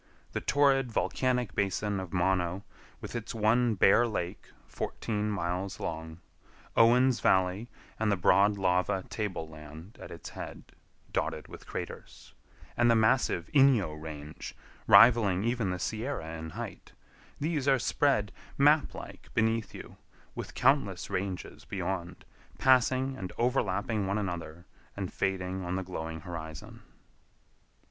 [0.31, 2.63] The torrid volcanic basin of Mono,
[3.01, 6.21] with its one bare lake fourteen miles long;
[6.75, 10.71] Owen's Valley and the broad lava table land at its head,
[11.13, 12.33] dotted with craters,
[12.75, 14.55] and the massive Inyo Range,
[14.87, 16.93] rivaling even the Sierra in height;
[17.39, 19.97] these are spread, map like, beneath you,
[20.33, 22.25] with countless ranges beyond,
[22.57, 24.65] passing and overlapping one another
[24.97, 26.81] and fading on the glowing horizon.